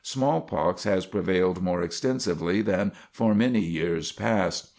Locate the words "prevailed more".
1.05-1.83